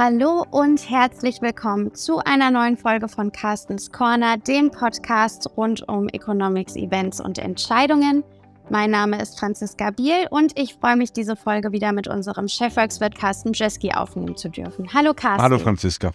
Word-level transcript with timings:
Hallo 0.00 0.46
und 0.52 0.88
herzlich 0.88 1.42
willkommen 1.42 1.92
zu 1.92 2.18
einer 2.18 2.52
neuen 2.52 2.76
Folge 2.76 3.08
von 3.08 3.32
Carstens 3.32 3.90
Corner, 3.90 4.36
dem 4.36 4.70
Podcast 4.70 5.50
rund 5.56 5.88
um 5.88 6.08
Economics, 6.10 6.76
Events 6.76 7.20
und 7.20 7.36
Entscheidungen. 7.38 8.22
Mein 8.70 8.92
Name 8.92 9.20
ist 9.20 9.40
Franziska 9.40 9.90
Biel 9.90 10.28
und 10.30 10.56
ich 10.56 10.74
freue 10.74 10.94
mich, 10.94 11.12
diese 11.12 11.34
Folge 11.34 11.72
wieder 11.72 11.90
mit 11.90 12.06
unserem 12.06 12.46
Chefvolkswirt 12.46 13.16
Carsten 13.16 13.52
Jeski 13.54 13.92
aufnehmen 13.92 14.36
zu 14.36 14.50
dürfen. 14.50 14.94
Hallo 14.94 15.14
Carsten. 15.14 15.42
Hallo 15.42 15.58
Franziska. 15.58 16.12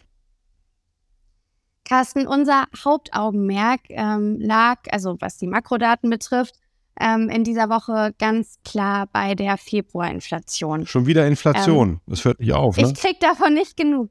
Carsten, 1.83 2.25
unser 2.25 2.67
Hauptaugenmerk 2.85 3.81
ähm, 3.89 4.39
lag, 4.39 4.77
also 4.91 5.17
was 5.19 5.35
die 5.37 5.47
Makrodaten 5.47 6.09
betrifft, 6.09 6.55
ähm, 6.99 7.29
in 7.29 7.43
dieser 7.43 7.69
Woche 7.69 8.13
ganz 8.19 8.59
klar 8.63 9.07
bei 9.11 9.35
der 9.35 9.57
Februarinflation. 9.57 10.85
Schon 10.85 11.05
wieder 11.05 11.25
Inflation. 11.27 11.89
Ähm, 11.89 12.01
das 12.07 12.25
hört 12.25 12.39
nicht 12.39 12.53
auf, 12.53 12.77
ne? 12.77 12.87
Ich 12.87 12.93
krieg 12.95 13.19
davon 13.19 13.53
nicht 13.53 13.75
genug. 13.77 14.09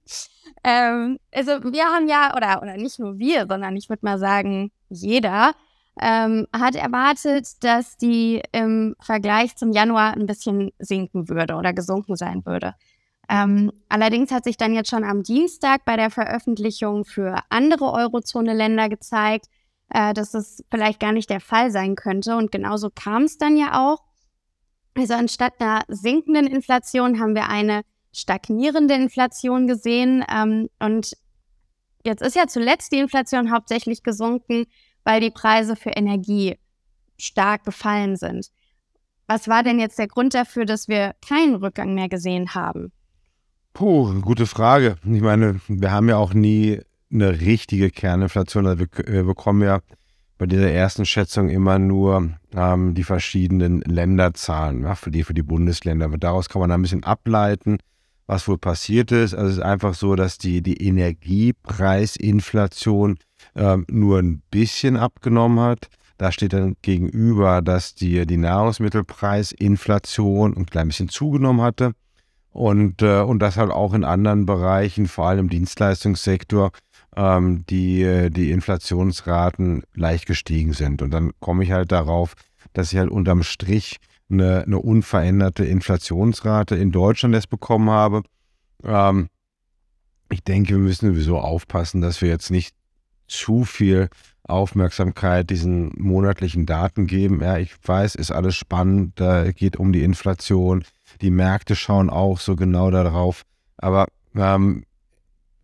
ähm, 0.64 1.18
also 1.32 1.50
wir 1.72 1.84
haben 1.84 2.08
ja, 2.08 2.34
oder, 2.36 2.62
oder 2.62 2.76
nicht 2.76 2.98
nur 2.98 3.18
wir, 3.18 3.46
sondern 3.48 3.76
ich 3.76 3.88
würde 3.88 4.04
mal 4.04 4.18
sagen, 4.18 4.70
jeder 4.88 5.52
ähm, 6.00 6.46
hat 6.52 6.76
erwartet, 6.76 7.62
dass 7.62 7.96
die 7.96 8.40
im 8.52 8.94
Vergleich 9.00 9.56
zum 9.56 9.72
Januar 9.72 10.14
ein 10.14 10.26
bisschen 10.26 10.70
sinken 10.78 11.28
würde 11.28 11.56
oder 11.56 11.72
gesunken 11.72 12.16
sein 12.16 12.46
würde. 12.46 12.74
Ähm, 13.28 13.70
allerdings 13.90 14.30
hat 14.30 14.44
sich 14.44 14.56
dann 14.56 14.72
jetzt 14.72 14.88
schon 14.88 15.04
am 15.04 15.22
Dienstag 15.22 15.84
bei 15.84 15.96
der 15.96 16.10
Veröffentlichung 16.10 17.04
für 17.04 17.36
andere 17.50 17.92
Eurozone-Länder 17.92 18.88
gezeigt, 18.88 19.48
äh, 19.90 20.14
dass 20.14 20.32
das 20.32 20.64
vielleicht 20.70 21.00
gar 21.00 21.12
nicht 21.12 21.30
der 21.30 21.40
Fall 21.40 21.70
sein 21.70 21.94
könnte. 21.94 22.36
Und 22.36 22.52
genauso 22.52 22.90
kam 22.90 23.22
es 23.22 23.38
dann 23.38 23.56
ja 23.56 23.86
auch. 23.86 24.02
Also 24.94 25.14
anstatt 25.14 25.60
einer 25.60 25.82
sinkenden 25.88 26.46
Inflation 26.46 27.20
haben 27.20 27.34
wir 27.34 27.48
eine 27.48 27.82
stagnierende 28.12 28.94
Inflation 28.94 29.66
gesehen. 29.66 30.24
Ähm, 30.32 30.68
und 30.78 31.16
jetzt 32.04 32.22
ist 32.22 32.36
ja 32.36 32.46
zuletzt 32.46 32.92
die 32.92 32.98
Inflation 32.98 33.52
hauptsächlich 33.52 34.02
gesunken, 34.02 34.64
weil 35.04 35.20
die 35.20 35.30
Preise 35.30 35.76
für 35.76 35.90
Energie 35.90 36.58
stark 37.16 37.64
gefallen 37.64 38.16
sind. 38.16 38.48
Was 39.26 39.46
war 39.46 39.62
denn 39.62 39.78
jetzt 39.78 39.98
der 39.98 40.08
Grund 40.08 40.34
dafür, 40.34 40.64
dass 40.64 40.88
wir 40.88 41.14
keinen 41.26 41.56
Rückgang 41.56 41.94
mehr 41.94 42.08
gesehen 42.08 42.54
haben? 42.54 42.92
Puh, 43.74 44.20
gute 44.22 44.46
Frage. 44.46 44.96
Ich 45.04 45.20
meine, 45.20 45.60
wir 45.68 45.92
haben 45.92 46.08
ja 46.08 46.16
auch 46.16 46.34
nie 46.34 46.80
eine 47.12 47.40
richtige 47.40 47.90
Kerninflation. 47.90 48.66
Also 48.66 48.80
wir, 48.80 48.88
wir 49.06 49.24
bekommen 49.24 49.62
ja 49.62 49.80
bei 50.38 50.46
dieser 50.46 50.70
ersten 50.70 51.04
Schätzung 51.04 51.50
immer 51.50 51.78
nur 51.78 52.30
ähm, 52.54 52.94
die 52.94 53.04
verschiedenen 53.04 53.82
Länderzahlen 53.82 54.82
ja, 54.82 54.94
für, 54.94 55.10
die, 55.10 55.24
für 55.24 55.34
die 55.34 55.42
Bundesländer. 55.42 56.06
Aber 56.06 56.16
daraus 56.18 56.48
kann 56.48 56.60
man 56.60 56.70
ein 56.70 56.82
bisschen 56.82 57.02
ableiten, 57.04 57.78
was 58.26 58.46
wohl 58.46 58.58
passiert 58.58 59.10
ist. 59.10 59.34
Also 59.34 59.48
es 59.48 59.54
ist 59.56 59.62
einfach 59.62 59.94
so, 59.94 60.14
dass 60.14 60.38
die, 60.38 60.62
die 60.62 60.86
Energiepreisinflation 60.86 63.18
ähm, 63.56 63.84
nur 63.90 64.20
ein 64.20 64.42
bisschen 64.50 64.96
abgenommen 64.96 65.58
hat. 65.60 65.88
Da 66.18 66.30
steht 66.32 66.52
dann 66.52 66.76
gegenüber, 66.82 67.62
dass 67.62 67.94
die, 67.94 68.26
die 68.26 68.36
Nahrungsmittelpreisinflation 68.36 70.54
ein 70.56 70.66
klein 70.66 70.88
bisschen 70.88 71.08
zugenommen 71.08 71.62
hatte. 71.62 71.92
Und, 72.50 73.00
äh, 73.02 73.20
und 73.20 73.38
das 73.40 73.56
halt 73.56 73.70
auch 73.70 73.94
in 73.94 74.02
anderen 74.04 74.44
Bereichen, 74.46 75.06
vor 75.06 75.28
allem 75.28 75.38
im 75.40 75.48
Dienstleistungssektor, 75.48 76.72
ähm, 77.16 77.64
die, 77.66 78.28
die 78.30 78.50
Inflationsraten 78.50 79.82
leicht 79.94 80.26
gestiegen 80.26 80.72
sind. 80.72 81.02
Und 81.02 81.10
dann 81.10 81.32
komme 81.40 81.64
ich 81.64 81.72
halt 81.72 81.92
darauf, 81.92 82.34
dass 82.72 82.92
ich 82.92 82.98
halt 82.98 83.10
unterm 83.10 83.42
Strich 83.42 83.96
eine, 84.30 84.62
eine 84.62 84.78
unveränderte 84.78 85.64
Inflationsrate 85.64 86.76
in 86.76 86.92
Deutschland 86.92 87.34
jetzt 87.34 87.50
bekommen 87.50 87.90
habe. 87.90 88.22
Ähm, 88.84 89.28
ich 90.30 90.42
denke, 90.44 90.70
wir 90.70 90.78
müssen 90.78 91.10
sowieso 91.10 91.38
aufpassen, 91.38 92.00
dass 92.00 92.20
wir 92.20 92.28
jetzt 92.28 92.50
nicht 92.50 92.74
zu 93.26 93.64
viel 93.64 94.08
Aufmerksamkeit 94.44 95.50
diesen 95.50 95.92
monatlichen 95.96 96.66
Daten 96.66 97.06
geben. 97.06 97.40
Ja, 97.42 97.58
ich 97.58 97.74
weiß, 97.82 98.14
ist 98.14 98.30
alles 98.30 98.56
spannend, 98.56 99.12
da 99.16 99.52
geht 99.52 99.76
um 99.76 99.92
die 99.92 100.02
Inflation. 100.02 100.84
Die 101.20 101.30
Märkte 101.30 101.76
schauen 101.76 102.10
auch 102.10 102.40
so 102.40 102.56
genau 102.56 102.90
darauf. 102.90 103.42
Aber 103.76 104.06
ähm, 104.34 104.84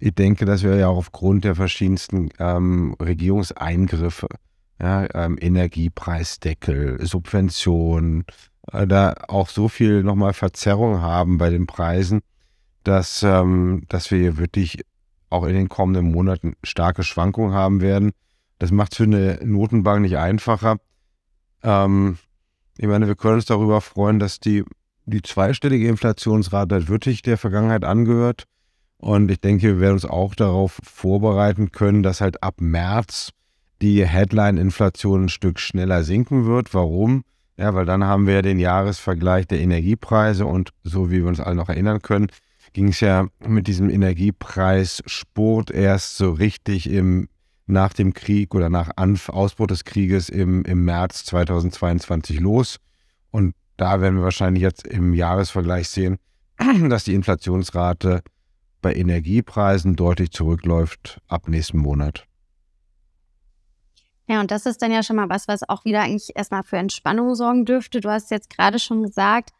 ich 0.05 0.15
denke, 0.15 0.45
dass 0.45 0.63
wir 0.63 0.77
ja 0.77 0.89
auch 0.89 0.99
aufgrund 0.99 1.45
der 1.45 1.55
verschiedensten 1.55 2.29
ähm, 2.39 2.95
Regierungseingriffe, 3.01 4.29
ja, 4.79 5.07
ähm, 5.15 5.39
Energiepreisdeckel, 5.41 7.07
Subventionen, 7.07 8.27
äh, 8.71 8.87
da 8.87 9.15
auch 9.29 9.49
so 9.49 9.69
viel 9.69 10.03
nochmal 10.03 10.35
Verzerrung 10.35 11.01
haben 11.01 11.39
bei 11.39 11.49
den 11.49 11.67
Preisen, 11.67 12.21
dass, 12.83 13.23
ähm, 13.23 13.85
dass 13.89 14.11
wir 14.11 14.19
hier 14.19 14.37
wirklich 14.37 14.85
auch 15.31 15.45
in 15.45 15.55
den 15.55 15.71
kommenden 15.71 16.13
Monaten 16.13 16.53
starke 16.63 17.03
Schwankungen 17.03 17.55
haben 17.55 17.81
werden. 17.81 18.13
Das 18.59 18.71
macht 18.71 18.93
es 18.93 18.99
für 18.99 19.05
eine 19.05 19.39
Notenbank 19.43 20.03
nicht 20.03 20.19
einfacher. 20.19 20.77
Ähm, 21.63 22.19
ich 22.77 22.87
meine, 22.87 23.07
wir 23.07 23.15
können 23.15 23.37
uns 23.37 23.47
darüber 23.47 23.81
freuen, 23.81 24.19
dass 24.19 24.39
die, 24.39 24.65
die 25.07 25.23
zweistellige 25.23 25.89
Inflationsrate 25.89 26.89
wirklich 26.89 27.23
der 27.23 27.39
Vergangenheit 27.39 27.85
angehört. 27.85 28.45
Und 28.99 29.31
ich 29.31 29.41
denke, 29.41 29.67
wir 29.67 29.81
werden 29.81 29.95
uns 29.95 30.05
auch 30.05 30.35
darauf 30.35 30.81
vorbereiten 30.83 31.73
können, 31.73 32.03
dass 32.03 32.21
halt 32.21 32.43
ab 32.43 32.61
März 32.61 33.31
die 33.83 34.07
Headline-Inflation 34.07 35.25
ein 35.25 35.29
Stück 35.29 35.61
schneller 35.61 36.05
sinken 36.05 36.47
wird. 36.47 36.73
Warum? 36.73 37.25
Ja, 37.57 37.75
weil 37.75 37.85
dann 37.85 38.05
haben 38.05 38.27
wir 38.27 38.43
den 38.43 38.59
Jahresvergleich 38.59 39.47
der 39.47 39.61
Energiepreise 39.61 40.47
und 40.47 40.71
so 40.83 41.11
wie 41.11 41.19
wir 41.19 41.27
uns 41.27 41.41
alle 41.41 41.55
noch 41.55 41.69
erinnern 41.69 42.03
können, 42.03 42.29
ging 42.73 42.89
es 42.89 43.01
ja 43.01 43.29
mit 43.47 43.69
diesem 43.69 43.89
Energiepreissport 43.91 45.71
erst 45.71 46.17
so 46.17 46.33
richtig 46.33 46.91
im, 46.91 47.29
nach 47.67 47.93
dem 47.93 48.13
Krieg 48.13 48.55
oder 48.55 48.71
nach 48.71 48.91
Anf 48.97 49.29
Ausbruch 49.29 49.69
des 49.69 49.85
Krieges 49.85 50.29
im, 50.29 50.65
im 50.65 50.85
März 50.85 51.25
2022 51.27 52.41
los. 52.41 52.79
Und 53.31 53.55
da 53.77 54.01
werden 54.01 54.17
wir 54.17 54.25
wahrscheinlich 54.25 54.63
jetzt 54.63 54.87
im 54.87 55.15
Jahresvergleich 55.15 55.89
sehen, 55.89 56.19
dass 56.89 57.05
die 57.05 57.15
Inflationsrate 57.15 58.23
bei 58.85 58.95
Energiepreisen 58.95 59.97
deutlich 59.97 60.31
zurückläuft 60.31 61.19
ab 61.27 61.49
nächsten 61.49 61.79
Monat. 61.79 62.27
Ja, 64.29 64.41
und 64.41 64.51
das 64.51 64.67
ist 64.67 64.83
dann 64.83 64.93
ja 64.93 65.03
schon 65.03 65.17
mal 65.17 65.31
was, 65.31 65.49
was 65.49 65.67
auch 65.67 65.87
wieder 65.87 66.03
eigentlich 66.03 66.37
erstmal 66.37 66.63
für 66.65 66.77
Entspannung 66.77 67.35
sorgen 67.35 67.65
dürfte. 67.65 68.03
Du 68.03 68.11
hast 68.11 68.31
jetzt 68.31 68.51
gerade 68.51 68.79
schon 68.79 69.03
gesagt, 69.03 69.53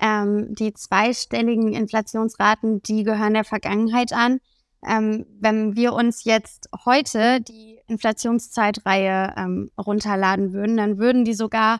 ähm, 0.00 0.56
die 0.56 0.74
zweistelligen 0.74 1.72
Inflationsraten, 1.72 2.82
die 2.82 3.04
gehören 3.04 3.34
der 3.34 3.44
Vergangenheit 3.44 4.12
an. 4.12 4.40
Ähm, 4.84 5.24
wenn 5.38 5.76
wir 5.76 5.92
uns 5.92 6.24
jetzt 6.24 6.68
heute 6.84 7.40
die 7.42 7.78
Inflationszeitreihe 7.86 9.34
ähm, 9.36 9.70
runterladen 9.78 10.52
würden, 10.52 10.76
dann 10.76 10.98
würden 10.98 11.24
die 11.24 11.34
sogar 11.34 11.78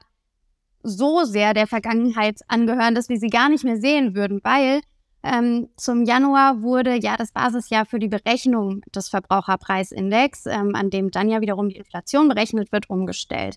so 0.85 1.25
sehr 1.25 1.55
der 1.55 1.67
Vergangenheit 1.67 2.41
angehören, 2.47 2.95
dass 2.95 3.09
wir 3.09 3.19
sie 3.19 3.31
gar 3.31 3.49
nicht 3.49 3.65
mehr 3.65 3.79
sehen 3.79 4.15
würden, 4.15 4.41
weil 4.45 4.81
ähm, 5.25 5.71
zum 5.77 6.05
Januar 6.05 6.61
wurde 6.61 7.01
ja 7.01 7.17
das 7.17 7.33
Basisjahr 7.33 7.87
für 7.87 7.99
die 7.99 8.09
Berechnung 8.09 8.83
des 8.95 9.09
Verbraucherpreisindex, 9.09 10.45
ähm, 10.47 10.75
an 10.75 10.91
dem 10.91 11.11
dann 11.11 11.31
ja 11.31 11.41
wiederum 11.41 11.71
die 11.71 11.77
Inflation 11.77 12.29
berechnet 12.29 12.73
wird, 12.73 12.91
umgestellt. 12.91 13.57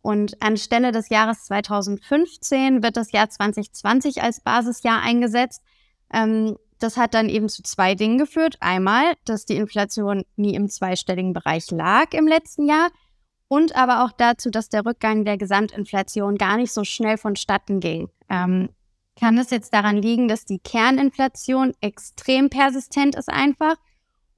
Und 0.00 0.42
anstelle 0.42 0.90
des 0.90 1.10
Jahres 1.10 1.44
2015 1.44 2.82
wird 2.82 2.96
das 2.96 3.12
Jahr 3.12 3.28
2020 3.28 4.22
als 4.22 4.40
Basisjahr 4.40 5.02
eingesetzt. 5.02 5.62
Ähm, 6.12 6.56
das 6.78 6.96
hat 6.96 7.12
dann 7.12 7.28
eben 7.28 7.50
zu 7.50 7.62
zwei 7.62 7.94
Dingen 7.94 8.16
geführt. 8.16 8.56
Einmal, 8.60 9.12
dass 9.26 9.44
die 9.44 9.56
Inflation 9.56 10.24
nie 10.36 10.54
im 10.54 10.70
zweistelligen 10.70 11.34
Bereich 11.34 11.70
lag 11.70 12.14
im 12.14 12.26
letzten 12.26 12.66
Jahr 12.66 12.88
und 13.48 13.76
aber 13.76 14.04
auch 14.04 14.12
dazu, 14.12 14.48
dass 14.48 14.70
der 14.70 14.86
Rückgang 14.86 15.26
der 15.26 15.36
Gesamtinflation 15.36 16.38
gar 16.38 16.56
nicht 16.56 16.72
so 16.72 16.84
schnell 16.84 17.18
vonstatten 17.18 17.80
ging. 17.80 18.08
Ähm, 18.30 18.70
kann 19.22 19.38
es 19.38 19.50
jetzt 19.50 19.72
daran 19.72 19.98
liegen, 19.98 20.26
dass 20.26 20.46
die 20.46 20.58
Kerninflation 20.58 21.74
extrem 21.80 22.50
persistent 22.50 23.14
ist 23.14 23.28
einfach? 23.28 23.76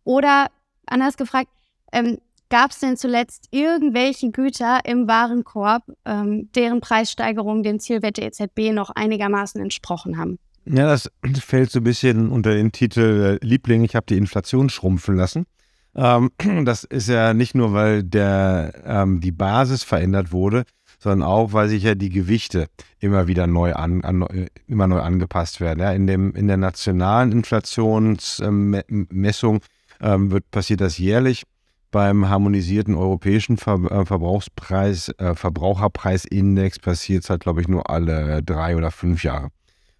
Oder 0.04 0.48
anders 0.84 1.16
gefragt, 1.16 1.48
ähm, 1.90 2.18
gab 2.50 2.70
es 2.70 2.80
denn 2.80 2.98
zuletzt 2.98 3.48
irgendwelche 3.50 4.30
Güter 4.30 4.80
im 4.84 5.08
Warenkorb, 5.08 5.84
ähm, 6.04 6.50
deren 6.54 6.82
Preissteigerungen 6.82 7.62
dem 7.62 7.80
Zielwert 7.80 8.18
der 8.18 8.26
EZB 8.26 8.72
noch 8.74 8.90
einigermaßen 8.90 9.58
entsprochen 9.58 10.18
haben? 10.18 10.38
Ja, 10.66 10.84
das 10.84 11.10
fällt 11.40 11.70
so 11.70 11.80
ein 11.80 11.84
bisschen 11.84 12.28
unter 12.28 12.54
den 12.54 12.70
Titel 12.70 13.38
äh, 13.40 13.46
Liebling, 13.46 13.84
ich 13.84 13.96
habe 13.96 14.04
die 14.06 14.18
Inflation 14.18 14.68
schrumpfen 14.68 15.16
lassen. 15.16 15.46
Ähm, 15.94 16.30
das 16.66 16.84
ist 16.84 17.08
ja 17.08 17.32
nicht 17.32 17.54
nur, 17.54 17.72
weil 17.72 18.02
der, 18.02 18.82
ähm, 18.84 19.22
die 19.22 19.32
Basis 19.32 19.82
verändert 19.82 20.30
wurde, 20.30 20.64
sondern 21.04 21.28
auch, 21.28 21.52
weil 21.52 21.68
sich 21.68 21.82
ja 21.82 21.94
die 21.94 22.08
Gewichte 22.08 22.68
immer 22.98 23.28
wieder 23.28 23.46
neu, 23.46 23.74
an, 23.74 24.02
an 24.04 24.22
äh, 24.22 24.46
immer 24.66 24.86
neu 24.86 25.00
angepasst 25.00 25.60
werden. 25.60 25.80
Ja, 25.80 25.92
in, 25.92 26.06
dem, 26.06 26.34
in 26.34 26.48
der 26.48 26.56
nationalen 26.56 27.30
Inflationsmessung 27.30 29.60
ähm, 30.00 30.30
wird, 30.30 30.50
passiert 30.50 30.80
das 30.80 30.96
jährlich. 30.96 31.42
Beim 31.90 32.30
harmonisierten 32.30 32.94
europäischen 32.94 33.58
Ver 33.58 33.80
äh, 33.90 34.06
Verbrauchspreis, 34.06 35.10
äh, 35.18 35.34
Verbraucherpreisindex 35.34 36.78
passiert 36.78 37.24
es 37.24 37.30
halt, 37.30 37.42
glaube 37.42 37.60
ich, 37.60 37.68
nur 37.68 37.90
alle 37.90 38.42
drei 38.42 38.74
oder 38.74 38.90
fünf 38.90 39.24
Jahre. 39.24 39.50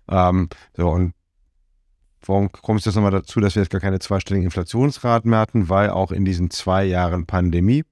Ähm, 0.09 0.49
so, 0.75 0.89
und 0.89 1.13
warum 2.25 2.51
kommt 2.51 2.81
es 2.81 2.87
jetzt 2.87 2.95
nochmal 2.95 3.11
dazu, 3.11 3.41
dass 3.41 3.57
wir 3.57 3.63
jetzt 3.63 3.71
gar 3.71 3.83
keine 3.83 3.99
zweistelligen 3.99 4.47
Inflationsraten 4.47 5.29
mehr 5.29 5.41
hatten? 5.41 5.69
Weil 5.69 5.91
auch 5.91 6.13
in 6.13 6.25
diesen 6.25 6.49
zwei 6.49 6.87
Jahren 6.87 7.27
Pandemie 7.27 7.85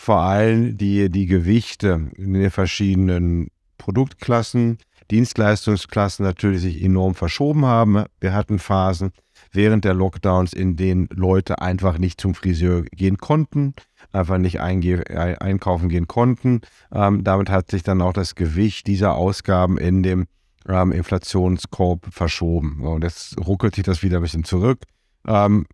vor 0.00 0.22
allem 0.22 0.78
die, 0.78 1.10
die 1.10 1.26
Gewichte 1.26 2.10
in 2.16 2.32
den 2.32 2.50
verschiedenen 2.50 3.48
Produktklassen, 3.76 4.78
Dienstleistungsklassen 5.10 6.24
natürlich 6.24 6.62
sich 6.62 6.82
enorm 6.82 7.14
verschoben 7.14 7.66
haben. 7.66 8.04
Wir 8.18 8.32
hatten 8.32 8.58
Phasen 8.58 9.12
während 9.52 9.84
der 9.84 9.92
Lockdowns, 9.92 10.54
in 10.54 10.76
denen 10.76 11.06
Leute 11.12 11.60
einfach 11.60 11.98
nicht 11.98 12.18
zum 12.18 12.34
Friseur 12.34 12.84
gehen 12.84 13.18
konnten, 13.18 13.74
einfach 14.10 14.38
nicht 14.38 14.58
einkaufen 14.58 15.90
gehen 15.90 16.08
konnten. 16.08 16.62
Ähm, 16.90 17.22
damit 17.22 17.50
hat 17.50 17.70
sich 17.70 17.82
dann 17.82 18.00
auch 18.00 18.14
das 18.14 18.34
Gewicht 18.34 18.86
dieser 18.86 19.16
Ausgaben 19.16 19.76
in 19.76 20.02
dem 20.02 20.28
ähm, 20.66 20.92
Inflationskorb 20.92 22.06
verschoben. 22.10 22.86
Und 22.86 23.04
jetzt 23.04 23.36
ruckelt 23.38 23.74
sich 23.74 23.84
das 23.84 24.02
wieder 24.02 24.20
ein 24.20 24.22
bisschen 24.22 24.44
zurück. 24.44 24.80
Ähm, 25.26 25.66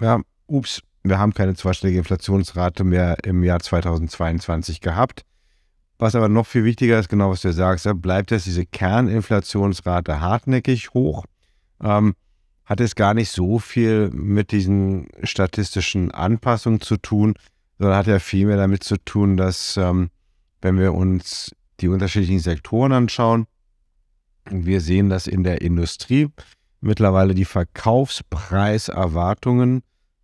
ja, 0.00 0.20
ups, 0.46 0.82
wir 1.04 1.18
haben 1.18 1.34
keine 1.34 1.54
zweistellige 1.54 1.98
Inflationsrate 1.98 2.84
mehr 2.84 3.16
im 3.24 3.42
Jahr 3.42 3.60
2022 3.60 4.80
gehabt. 4.80 5.22
Was 5.98 6.14
aber 6.14 6.28
noch 6.28 6.46
viel 6.46 6.64
wichtiger 6.64 6.98
ist, 6.98 7.08
genau 7.08 7.30
was 7.30 7.42
du 7.42 7.52
sagst, 7.52 7.88
bleibt 7.96 8.30
jetzt 8.30 8.46
diese 8.46 8.66
Kerninflationsrate 8.66 10.20
hartnäckig 10.20 10.94
hoch. 10.94 11.24
Ähm, 11.82 12.14
hat 12.64 12.80
es 12.80 12.94
gar 12.94 13.14
nicht 13.14 13.30
so 13.30 13.58
viel 13.58 14.10
mit 14.10 14.52
diesen 14.52 15.08
statistischen 15.22 16.10
Anpassungen 16.10 16.80
zu 16.80 16.96
tun, 16.96 17.34
sondern 17.78 17.96
hat 17.96 18.06
ja 18.06 18.18
viel 18.18 18.46
mehr 18.46 18.56
damit 18.56 18.84
zu 18.84 18.96
tun, 18.96 19.36
dass 19.36 19.76
ähm, 19.76 20.10
wenn 20.60 20.78
wir 20.78 20.94
uns 20.94 21.54
die 21.80 21.88
unterschiedlichen 21.88 22.38
Sektoren 22.38 22.92
anschauen, 22.92 23.46
wir 24.48 24.80
sehen, 24.80 25.08
dass 25.08 25.26
in 25.26 25.42
der 25.44 25.60
Industrie 25.60 26.28
mittlerweile 26.80 27.34
die 27.34 27.44
Verkaufspreiserwartungen 27.44 29.82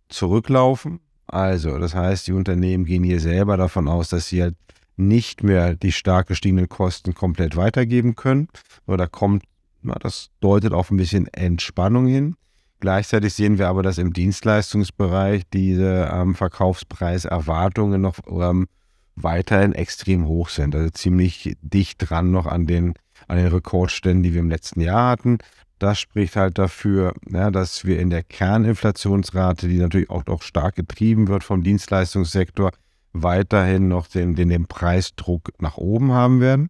zurücklaufen. 0.09 0.99
Also, 1.27 1.77
das 1.77 1.93
heißt, 1.93 2.27
die 2.27 2.33
Unternehmen 2.33 2.85
gehen 2.85 3.03
hier 3.03 3.19
selber 3.19 3.55
davon 3.55 3.87
aus, 3.87 4.09
dass 4.09 4.27
sie 4.27 4.41
halt 4.41 4.55
nicht 4.97 5.43
mehr 5.43 5.75
die 5.75 5.91
stark 5.91 6.27
gestiegenen 6.27 6.67
Kosten 6.67 7.13
komplett 7.13 7.55
weitergeben 7.55 8.15
können. 8.15 8.49
Oder 8.85 9.07
kommt, 9.07 9.43
das 9.81 10.29
deutet 10.41 10.73
auf 10.73 10.91
ein 10.91 10.97
bisschen 10.97 11.27
Entspannung 11.27 12.07
hin. 12.07 12.35
Gleichzeitig 12.81 13.33
sehen 13.33 13.57
wir 13.57 13.67
aber, 13.67 13.83
dass 13.83 13.97
im 13.97 14.13
Dienstleistungsbereich 14.13 15.43
diese 15.53 16.09
ähm, 16.11 16.35
Verkaufspreiserwartungen 16.35 18.01
noch 18.01 18.15
ähm, 18.29 18.67
weiterhin 19.15 19.73
extrem 19.73 20.25
hoch 20.27 20.49
sind. 20.49 20.75
Also 20.75 20.89
ziemlich 20.89 21.55
dicht 21.61 22.09
dran 22.09 22.31
noch 22.31 22.45
an 22.45 22.67
den, 22.67 22.93
an 23.27 23.37
den 23.37 23.47
Rekordständen, 23.47 24.23
die 24.23 24.33
wir 24.33 24.39
im 24.39 24.49
letzten 24.49 24.81
Jahr 24.81 25.11
hatten. 25.11 25.39
Das 25.79 25.99
spricht 25.99 26.35
halt 26.35 26.57
dafür, 26.57 27.13
ja, 27.29 27.51
dass 27.51 27.85
wir 27.85 27.99
in 27.99 28.09
der 28.09 28.23
Kerninflationsrate, 28.23 29.67
die 29.67 29.77
natürlich 29.77 30.09
auch 30.09 30.25
noch 30.25 30.41
stark 30.41 30.75
getrieben 30.75 31.29
wird 31.29 31.43
vom 31.43 31.63
Dienstleistungssektor, 31.63 32.71
weiterhin 33.13 33.87
noch 33.87 34.07
den, 34.07 34.35
den, 34.35 34.49
den 34.49 34.67
Preisdruck 34.67 35.51
nach 35.59 35.77
oben 35.77 36.11
haben 36.11 36.41
werden. 36.41 36.69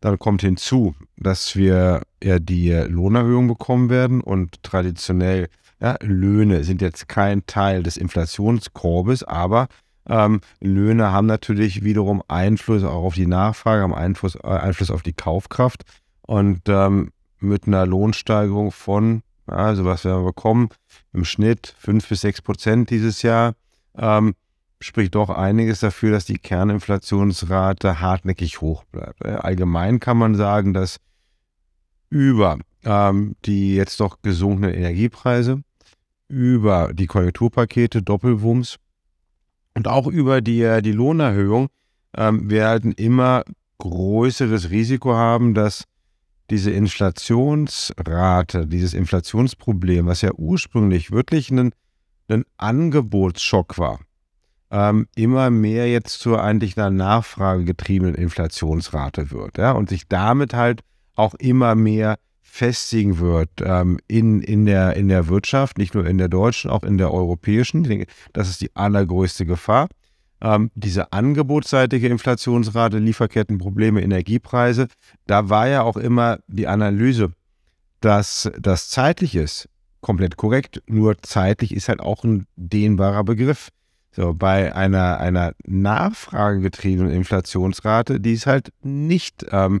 Dann 0.00 0.18
kommt 0.18 0.40
hinzu, 0.40 0.94
dass 1.16 1.56
wir 1.56 2.02
ja 2.22 2.38
die 2.38 2.72
Lohnerhöhung 2.72 3.48
bekommen 3.48 3.90
werden 3.90 4.20
und 4.20 4.62
traditionell 4.62 5.48
ja, 5.80 5.96
Löhne 6.00 6.64
sind 6.64 6.80
jetzt 6.80 7.08
kein 7.08 7.46
Teil 7.46 7.82
des 7.82 7.96
Inflationskorbes, 7.96 9.24
aber 9.24 9.68
ähm, 10.08 10.40
Löhne 10.60 11.12
haben 11.12 11.26
natürlich 11.26 11.84
wiederum 11.84 12.22
Einfluss 12.28 12.82
auch 12.82 13.04
auf 13.04 13.14
die 13.14 13.26
Nachfrage, 13.26 13.82
haben 13.82 13.94
Einfluss, 13.94 14.36
äh, 14.36 14.48
Einfluss 14.48 14.90
auf 14.90 15.02
die 15.02 15.12
Kaufkraft. 15.12 15.84
Und 16.22 16.62
ähm, 16.68 17.10
mit 17.40 17.66
einer 17.66 17.86
Lohnsteigerung 17.86 18.72
von, 18.72 19.22
also 19.46 19.84
was 19.84 20.04
wir 20.04 20.18
bekommen, 20.22 20.68
im 21.12 21.24
Schnitt 21.24 21.74
5 21.78 22.08
bis 22.08 22.20
6 22.22 22.42
Prozent 22.42 22.90
dieses 22.90 23.22
Jahr, 23.22 23.54
ähm, 23.96 24.34
spricht 24.80 25.14
doch 25.14 25.30
einiges 25.30 25.80
dafür, 25.80 26.12
dass 26.12 26.24
die 26.24 26.38
Kerninflationsrate 26.38 28.00
hartnäckig 28.00 28.60
hoch 28.60 28.84
bleibt. 28.84 29.24
Allgemein 29.24 30.00
kann 30.00 30.16
man 30.16 30.34
sagen, 30.34 30.72
dass 30.72 30.98
über 32.10 32.58
ähm, 32.84 33.34
die 33.44 33.74
jetzt 33.74 34.00
doch 34.00 34.22
gesunkenen 34.22 34.72
Energiepreise, 34.72 35.62
über 36.28 36.92
die 36.92 37.06
Konjunkturpakete, 37.06 38.02
Doppelwumms 38.02 38.76
und 39.74 39.88
auch 39.88 40.06
über 40.06 40.40
die, 40.40 40.62
äh, 40.62 40.82
die 40.82 40.92
Lohnerhöhung 40.92 41.68
ähm, 42.16 42.48
wir 42.50 42.68
ein 42.70 42.92
immer 42.92 43.44
größeres 43.78 44.70
Risiko 44.70 45.14
haben, 45.14 45.54
dass 45.54 45.84
diese 46.50 46.70
Inflationsrate, 46.70 48.66
dieses 48.66 48.94
Inflationsproblem, 48.94 50.06
was 50.06 50.22
ja 50.22 50.30
ursprünglich 50.34 51.10
wirklich 51.10 51.50
ein, 51.50 51.72
ein 52.28 52.44
Angebotsschock 52.56 53.78
war, 53.78 54.00
ähm, 54.70 55.06
immer 55.14 55.50
mehr 55.50 55.90
jetzt 55.90 56.20
zur 56.20 56.42
eigentlich 56.42 56.76
einer 56.76 56.90
nachfragegetriebenen 56.90 58.14
Inflationsrate 58.14 59.30
wird 59.30 59.58
ja, 59.58 59.72
und 59.72 59.88
sich 59.88 60.08
damit 60.08 60.54
halt 60.54 60.82
auch 61.14 61.34
immer 61.34 61.74
mehr 61.74 62.18
festigen 62.40 63.18
wird 63.18 63.50
ähm, 63.60 63.98
in, 64.08 64.40
in, 64.40 64.66
der, 64.66 64.96
in 64.96 65.08
der 65.08 65.28
Wirtschaft, 65.28 65.78
nicht 65.78 65.94
nur 65.94 66.06
in 66.06 66.18
der 66.18 66.28
deutschen, 66.28 66.70
auch 66.70 66.82
in 66.82 66.98
der 66.98 67.12
europäischen. 67.12 67.82
Ich 67.82 67.88
denke, 67.88 68.06
das 68.32 68.48
ist 68.48 68.60
die 68.60 68.74
allergrößte 68.74 69.46
Gefahr. 69.46 69.88
Ähm, 70.40 70.70
diese 70.74 71.12
angebotsseitige 71.12 72.06
Inflationsrate, 72.08 72.98
Lieferkettenprobleme, 72.98 74.02
Energiepreise, 74.02 74.86
da 75.26 75.48
war 75.48 75.66
ja 75.66 75.82
auch 75.82 75.96
immer 75.96 76.38
die 76.46 76.68
Analyse, 76.68 77.32
dass 78.00 78.50
das 78.58 78.88
zeitlich 78.88 79.34
ist, 79.34 79.68
komplett 80.00 80.36
korrekt, 80.36 80.80
nur 80.86 81.18
zeitlich 81.22 81.74
ist 81.74 81.88
halt 81.88 82.00
auch 82.00 82.22
ein 82.22 82.46
dehnbarer 82.54 83.24
Begriff. 83.24 83.70
So, 84.12 84.32
bei 84.32 84.74
einer, 84.74 85.18
einer 85.18 85.52
nachfragegetriebenen 85.66 87.12
Inflationsrate, 87.12 88.20
die 88.20 88.32
ist 88.32 88.46
halt 88.46 88.72
nicht 88.82 89.44
ähm, 89.50 89.80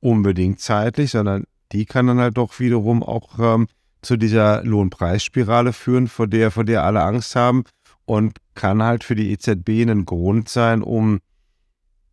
unbedingt 0.00 0.60
zeitlich, 0.60 1.12
sondern 1.12 1.44
die 1.72 1.86
kann 1.86 2.06
dann 2.06 2.18
halt 2.18 2.36
doch 2.36 2.60
wiederum 2.60 3.02
auch 3.02 3.38
ähm, 3.38 3.68
zu 4.02 4.16
dieser 4.16 4.62
Lohnpreisspirale 4.64 5.72
führen, 5.72 6.08
vor 6.08 6.26
der, 6.26 6.50
vor 6.50 6.64
der 6.64 6.84
alle 6.84 7.02
Angst 7.02 7.34
haben 7.36 7.64
und 8.06 8.38
kann 8.54 8.82
halt 8.82 9.04
für 9.04 9.14
die 9.14 9.30
EZB 9.32 9.90
ein 9.90 10.04
Grund 10.04 10.48
sein, 10.48 10.82
um 10.82 11.20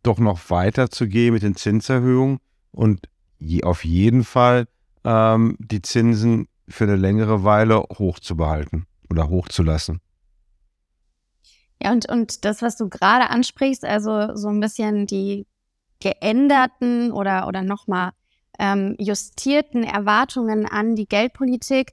doch 0.02 0.18
noch 0.18 0.50
weiter 0.50 0.90
zu 0.90 1.06
gehen 1.06 1.34
mit 1.34 1.42
den 1.42 1.56
Zinserhöhungen 1.56 2.38
und 2.72 3.08
je, 3.38 3.62
auf 3.62 3.84
jeden 3.84 4.24
Fall 4.24 4.66
ähm, 5.04 5.56
die 5.58 5.82
Zinsen 5.82 6.48
für 6.68 6.84
eine 6.84 6.96
längere 6.96 7.44
Weile 7.44 7.80
hochzubehalten 7.80 8.86
oder 9.10 9.28
hochzulassen. 9.28 10.00
Ja, 11.82 11.92
und, 11.92 12.08
und 12.08 12.44
das, 12.44 12.62
was 12.62 12.76
du 12.76 12.88
gerade 12.88 13.28
ansprichst, 13.30 13.84
also 13.84 14.36
so 14.36 14.48
ein 14.48 14.60
bisschen 14.60 15.06
die 15.06 15.46
geänderten 16.00 17.12
oder, 17.12 17.46
oder 17.46 17.62
nochmal 17.62 18.12
ähm, 18.58 18.94
justierten 18.98 19.82
Erwartungen 19.82 20.66
an 20.66 20.94
die 20.94 21.06
Geldpolitik, 21.06 21.92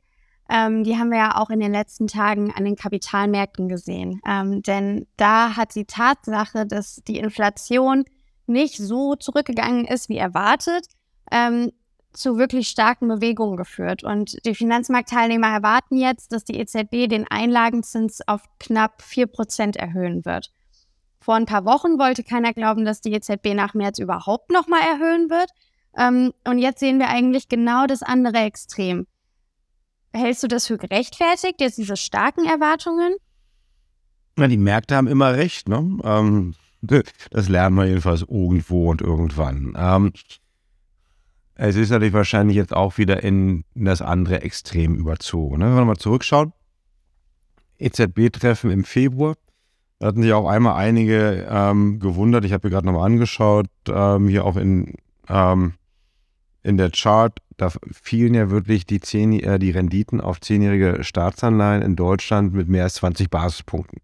ähm, 0.50 0.84
die 0.84 0.98
haben 0.98 1.12
wir 1.12 1.20
ja 1.20 1.36
auch 1.36 1.50
in 1.50 1.60
den 1.60 1.72
letzten 1.72 2.08
Tagen 2.08 2.51
an 2.51 2.65
den 2.65 2.75
Kapitalmärkten 2.75 3.70
gesehen. 3.70 4.20
Ähm, 4.27 4.63
denn 4.63 5.08
da 5.15 5.56
hat 5.56 5.75
die 5.75 5.86
Tatsache, 5.86 6.65
dass 6.65 7.01
die 7.08 7.18
Inflation 7.20 8.06
nicht 8.48 8.77
so 8.77 9.15
zurückgegangen 9.15 9.86
ist 9.86 10.10
wie 10.10 10.18
erwartet, 10.18 10.88
ähm, 11.32 11.72
zu 12.13 12.38
wirklich 12.39 12.68
starken 12.68 13.08
Bewegungen 13.08 13.58
geführt. 13.58 14.03
Und 14.03 14.44
die 14.46 14.56
Finanzmarktteilnehmer 14.56 15.48
erwarten 15.48 15.98
jetzt, 15.98 16.32
dass 16.32 16.44
die 16.44 16.58
EZB 16.58 17.08
den 17.08 17.27
Einlagenzins 17.29 18.27
auf 18.27 18.41
knapp 18.60 19.03
4% 19.03 19.77
erhöhen 19.77 20.25
wird. 20.25 20.51
Vor 21.20 21.36
ein 21.36 21.46
paar 21.46 21.65
Wochen 21.65 22.00
wollte 22.00 22.24
keiner 22.24 22.53
glauben, 22.53 22.86
dass 22.86 23.01
die 23.01 23.13
EZB 23.13 23.53
nach 23.53 23.75
März 23.75 24.00
überhaupt 24.00 24.51
nochmal 24.51 24.82
erhöhen 24.82 25.29
wird. 25.29 25.51
Ähm, 25.96 26.34
und 26.48 26.58
jetzt 26.58 26.79
sehen 26.79 26.98
wir 26.98 27.10
eigentlich 27.10 27.50
genau 27.50 27.86
das 27.86 28.01
andere 28.01 28.39
Extrem. 28.39 29.06
Hältst 30.13 30.44
du 30.44 30.48
das 30.48 30.68
für 30.68 30.78
gerechtfertigt, 30.78 31.62
jetzt 31.62 31.78
diese 31.78 31.98
starken 31.98 32.46
Erwartungen? 32.46 33.16
Na, 34.36 34.48
die 34.48 34.58
Märkte 34.58 34.96
haben 34.96 35.08
immer 35.08 35.34
recht, 35.34 35.70
ne? 35.70 35.98
Ähm, 36.04 36.54
das 37.32 37.50
lernen 37.50 37.75
wir 37.75 37.86
jedenfalls 37.86 38.22
irgendwo 38.22 38.89
und 38.89 39.01
irgendwann. 39.01 39.74
Ähm, 39.78 40.13
es 41.56 41.75
ist 41.75 41.89
natürlich 41.89 42.13
wahrscheinlich 42.13 42.56
jetzt 42.56 42.74
auch 42.74 42.98
wieder 42.98 43.22
in 43.22 43.66
das 43.75 44.01
andere 44.01 44.44
Extrem 44.44 44.96
überzogen. 44.96 45.58
Ne? 45.58 45.66
Wenn 45.66 45.75
wir 45.75 45.86
mal 45.86 45.98
zurückschauen, 45.98 46.54
EZB-Treffen 47.80 48.72
im 48.72 48.86
Februar, 48.86 49.36
da 50.00 50.08
hatten 50.08 50.22
sich 50.22 50.32
auch 50.32 50.48
einmal 50.48 50.75
einige 50.75 51.46
ähm, 51.50 52.00
gewundert. 52.00 52.46
Ich 52.46 52.54
habe 52.54 52.66
mir 52.66 52.72
gerade 52.72 52.86
nochmal 52.86 53.06
angeschaut, 53.06 53.68
ähm, 53.89 54.30
hier 54.30 54.46
auch 54.46 54.56
in, 54.56 54.96
ähm, 55.28 55.74
in 56.63 56.78
der 56.78 56.92
Chart, 56.92 57.38
da 57.58 57.70
fielen 57.92 58.34
ja 58.34 58.50
wirklich 58.50 58.86
die, 58.86 59.00
zehn, 59.00 59.34
äh, 59.39 59.60
die 59.60 59.72
Renditen 59.72 60.22
auf 60.22 60.39
zehnjährige 60.42 61.04
Staatsanleihen 61.04 61.82
in 61.82 61.96
Deutschland 61.96 62.54
mit 62.54 62.68
mehr 62.68 62.84
als 62.84 62.96
20 62.96 63.30
Basispunkten 63.30 64.01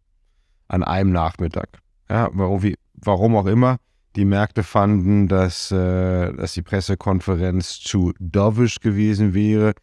an 0.68 0.84
einem 0.84 1.12
Nachmittag. 1.12 1.70
Ja, 2.10 2.30
warum, 2.34 2.64
wie, 2.64 2.76
warum 2.94 3.36
auch 3.36 3.46
immer. 3.46 3.78
Die 4.16 4.26
Märkte 4.26 4.64
fanden, 4.64 5.28
dass, 5.28 5.72
äh, 5.72 6.34
dass 6.34 6.54
die 6.54 6.62
Pressekonferenz 6.62 7.80
zu 7.80 8.14
dovish 8.20 8.80
gewesen 8.80 9.34
wäre 9.34 9.74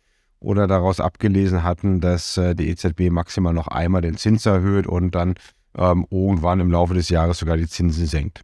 oder 0.41 0.67
daraus 0.67 1.01
abgelesen 1.01 1.63
hatten, 1.63 2.01
dass 2.01 2.37
äh, 2.37 2.55
die 2.55 2.69
EZB 2.69 3.11
maximal 3.11 3.53
noch 3.53 3.69
einmal 3.69 4.01
den 4.01 4.17
Zins 4.17 4.47
erhöht 4.47 4.87
und 4.87 5.15
dann 5.15 5.35
ähm, 5.77 6.07
irgendwann 6.11 6.61
im 6.61 6.71
Laufe 6.71 6.95
des 6.95 7.11
Jahres 7.11 7.39
sogar 7.39 7.57
die 7.57 7.69
Zinsen 7.69 8.07
senkt. 8.07 8.43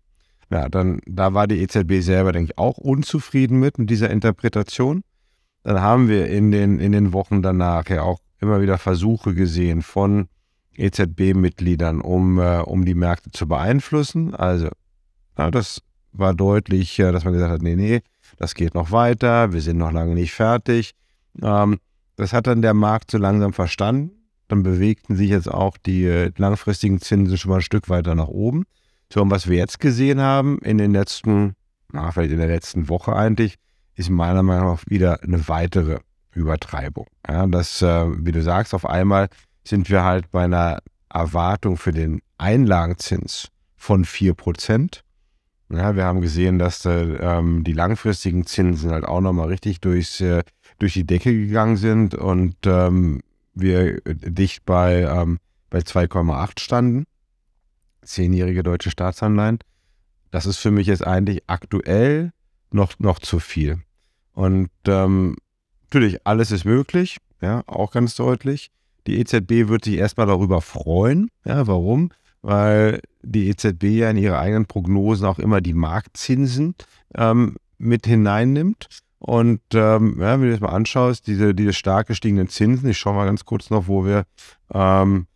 Ja, 0.50 0.68
dann 0.68 1.00
da 1.06 1.34
war 1.34 1.46
die 1.46 1.60
EZB 1.60 2.00
selber, 2.00 2.32
denke 2.32 2.52
ich, 2.52 2.58
auch 2.58 2.78
unzufrieden 2.78 3.60
mit, 3.60 3.78
mit 3.78 3.90
dieser 3.90 4.10
Interpretation. 4.10 5.02
Dann 5.62 5.80
haben 5.80 6.08
wir 6.08 6.28
in 6.28 6.50
den, 6.50 6.78
in 6.80 6.92
den 6.92 7.12
Wochen 7.12 7.42
danach 7.42 7.88
ja 7.88 8.02
auch 8.02 8.20
immer 8.40 8.60
wieder 8.60 8.78
Versuche 8.78 9.34
gesehen 9.34 9.82
von 9.82 10.28
EZB-Mitgliedern, 10.76 12.00
um, 12.00 12.38
äh, 12.38 12.60
um 12.60 12.84
die 12.84 12.94
Märkte 12.94 13.30
zu 13.30 13.46
beeinflussen. 13.46 14.34
Also, 14.34 14.68
ja, 15.36 15.50
das 15.50 15.82
war 16.12 16.34
deutlich, 16.34 16.98
äh, 16.98 17.12
dass 17.12 17.24
man 17.24 17.34
gesagt 17.34 17.52
hat, 17.52 17.62
nee, 17.62 17.76
nee, 17.76 18.00
das 18.36 18.54
geht 18.54 18.74
noch 18.74 18.92
weiter, 18.92 19.52
wir 19.52 19.60
sind 19.60 19.76
noch 19.76 19.92
lange 19.92 20.14
nicht 20.14 20.32
fertig. 20.32 20.94
Ähm, 21.42 21.78
das 22.16 22.32
hat 22.32 22.46
dann 22.46 22.62
der 22.62 22.74
Markt 22.74 23.10
so 23.10 23.18
langsam 23.18 23.52
verstanden. 23.52 24.12
Dann 24.48 24.62
bewegten 24.62 25.16
sich 25.16 25.30
jetzt 25.30 25.50
auch 25.50 25.76
die 25.76 26.04
äh, 26.04 26.32
langfristigen 26.38 27.00
Zinsen 27.00 27.36
schon 27.36 27.50
mal 27.50 27.56
ein 27.56 27.62
Stück 27.62 27.88
weiter 27.88 28.14
nach 28.14 28.28
oben. 28.28 28.64
So, 29.12 29.22
und 29.22 29.30
was 29.30 29.48
wir 29.48 29.56
jetzt 29.56 29.80
gesehen 29.80 30.20
haben 30.20 30.58
in 30.58 30.78
den 30.78 30.92
letzten, 30.92 31.54
na, 31.92 32.10
vielleicht 32.10 32.32
in 32.32 32.38
der 32.38 32.48
letzten 32.48 32.88
Woche 32.88 33.16
eigentlich, 33.16 33.54
ist 33.94 34.10
meiner 34.10 34.42
Meinung 34.42 34.72
nach 34.72 34.82
wieder 34.86 35.22
eine 35.22 35.48
weitere 35.48 35.98
Übertreibung. 36.34 37.06
Ja, 37.26 37.46
das, 37.46 37.82
äh, 37.82 38.06
wie 38.24 38.32
du 38.32 38.42
sagst, 38.42 38.74
auf 38.74 38.86
einmal 38.86 39.28
sind 39.64 39.88
wir 39.90 40.04
halt 40.04 40.30
bei 40.30 40.44
einer 40.44 40.80
Erwartung 41.08 41.76
für 41.76 41.92
den 41.92 42.20
Einlagenzins 42.36 43.48
von 43.76 44.04
4%. 44.04 45.00
Ja, 45.70 45.96
wir 45.96 46.04
haben 46.04 46.20
gesehen, 46.20 46.58
dass 46.58 46.84
äh, 46.84 46.90
ähm, 47.00 47.64
die 47.64 47.72
langfristigen 47.72 48.46
Zinsen 48.46 48.90
halt 48.90 49.04
auch 49.04 49.20
nochmal 49.20 49.48
richtig 49.48 49.80
durchs, 49.80 50.20
äh, 50.20 50.42
durch 50.78 50.94
die 50.94 51.06
Decke 51.06 51.32
gegangen 51.32 51.76
sind 51.76 52.14
und 52.14 52.56
ähm, 52.66 53.20
wir 53.54 54.00
dicht 54.04 54.64
bei, 54.64 55.02
ähm, 55.02 55.38
bei 55.70 55.78
2,8 55.80 56.60
standen. 56.60 57.04
Zehnjährige 58.02 58.62
deutsche 58.62 58.90
Staatsanleihen. 58.90 59.58
Das 60.30 60.46
ist 60.46 60.58
für 60.58 60.70
mich 60.70 60.86
jetzt 60.86 61.06
eigentlich 61.06 61.42
aktuell 61.46 62.32
noch, 62.70 62.98
noch 62.98 63.18
zu 63.18 63.38
viel. 63.38 63.80
Und 64.32 64.70
ähm, 64.86 65.36
natürlich, 65.84 66.26
alles 66.26 66.50
ist 66.50 66.64
möglich, 66.64 67.18
ja, 67.40 67.62
auch 67.66 67.92
ganz 67.92 68.14
deutlich. 68.14 68.70
Die 69.06 69.18
EZB 69.18 69.68
wird 69.68 69.84
sich 69.84 69.96
erstmal 69.96 70.26
darüber 70.26 70.60
freuen. 70.60 71.30
Ja, 71.44 71.66
warum? 71.66 72.10
Weil 72.42 73.00
die 73.22 73.48
EZB 73.48 73.84
ja 73.84 74.10
in 74.10 74.16
ihre 74.16 74.38
eigenen 74.38 74.66
Prognosen 74.66 75.26
auch 75.26 75.38
immer 75.38 75.60
die 75.60 75.74
Marktzinsen 75.74 76.74
ähm, 77.14 77.56
mit 77.78 78.06
hineinnimmt. 78.06 78.88
Und 79.18 79.60
ähm, 79.74 80.18
ja, 80.20 80.38
wenn 80.38 80.42
du 80.42 80.50
das 80.50 80.60
mal 80.60 80.68
anschaust, 80.68 81.26
diese, 81.26 81.54
diese 81.54 81.72
stark 81.72 82.06
gestiegenen 82.06 82.48
Zinsen, 82.48 82.88
ich 82.88 82.98
schaue 82.98 83.14
mal 83.14 83.24
ganz 83.24 83.44
kurz 83.44 83.70
noch, 83.70 83.88
wo 83.88 84.04
wir 84.04 84.24
ähm, 84.72 85.26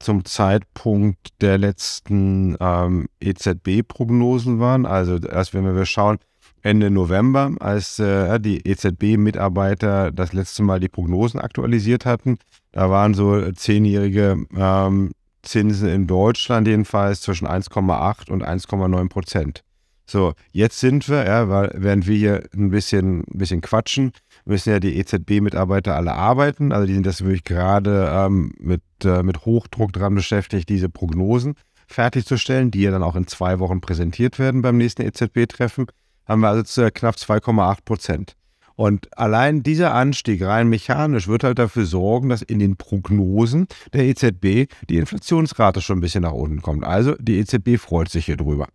zum 0.00 0.24
Zeitpunkt 0.24 1.40
der 1.40 1.58
letzten 1.58 2.56
ähm, 2.58 3.06
EZB-Prognosen 3.20 4.58
waren. 4.58 4.86
Also 4.86 5.18
erst 5.18 5.54
wenn 5.54 5.64
wir 5.64 5.86
schauen, 5.86 6.18
Ende 6.62 6.90
November, 6.90 7.52
als 7.60 7.98
äh, 7.98 8.38
die 8.40 8.66
EZB-Mitarbeiter 8.66 10.10
das 10.10 10.32
letzte 10.32 10.62
Mal 10.62 10.80
die 10.80 10.88
Prognosen 10.88 11.40
aktualisiert 11.40 12.04
hatten. 12.04 12.38
Da 12.72 12.90
waren 12.90 13.14
so 13.14 13.50
zehnjährige 13.52 14.44
ähm, 14.56 15.12
Zinsen 15.42 15.88
in 15.88 16.06
Deutschland 16.06 16.66
jedenfalls 16.66 17.22
zwischen 17.22 17.46
1,8 17.46 18.30
und 18.30 18.44
1,9 18.44 19.08
Prozent. 19.08 19.62
So, 20.06 20.34
jetzt 20.50 20.80
sind 20.80 21.08
wir, 21.08 21.24
ja, 21.24 21.48
weil, 21.48 21.70
während 21.74 22.06
wir 22.06 22.16
hier 22.16 22.42
ein 22.52 22.70
bisschen, 22.70 23.20
ein 23.20 23.38
bisschen 23.38 23.60
quatschen, 23.60 24.12
müssen 24.44 24.70
ja 24.70 24.80
die 24.80 24.96
EZB-Mitarbeiter 24.98 25.96
alle 25.96 26.12
arbeiten. 26.12 26.72
Also 26.72 26.86
die 26.86 26.94
sind 26.94 27.06
das 27.06 27.22
wirklich 27.22 27.44
gerade 27.44 28.10
ähm, 28.12 28.52
mit, 28.58 28.82
äh, 29.04 29.22
mit 29.22 29.44
Hochdruck 29.44 29.92
dran 29.92 30.14
beschäftigt, 30.14 30.68
diese 30.68 30.88
Prognosen 30.88 31.54
fertigzustellen, 31.86 32.70
die 32.70 32.82
ja 32.82 32.90
dann 32.90 33.02
auch 33.02 33.16
in 33.16 33.26
zwei 33.26 33.58
Wochen 33.58 33.80
präsentiert 33.80 34.38
werden 34.38 34.62
beim 34.62 34.76
nächsten 34.76 35.02
EZB-Treffen 35.02 35.86
haben 36.30 36.42
wir 36.42 36.48
also 36.48 36.62
zu 36.62 36.90
knapp 36.92 37.16
2,8 37.16 37.78
Prozent. 37.84 38.36
Und 38.76 39.18
allein 39.18 39.62
dieser 39.62 39.92
Anstieg 39.92 40.42
rein 40.42 40.68
mechanisch 40.68 41.28
wird 41.28 41.44
halt 41.44 41.58
dafür 41.58 41.84
sorgen, 41.84 42.30
dass 42.30 42.40
in 42.40 42.60
den 42.60 42.76
Prognosen 42.76 43.66
der 43.92 44.04
EZB 44.04 44.72
die 44.88 44.96
Inflationsrate 44.96 45.82
schon 45.82 45.98
ein 45.98 46.00
bisschen 46.00 46.22
nach 46.22 46.32
unten 46.32 46.62
kommt. 46.62 46.84
Also 46.84 47.14
die 47.16 47.38
EZB 47.40 47.78
freut 47.78 48.08
sich 48.08 48.26
hier 48.26 48.36
drüber. 48.36 48.68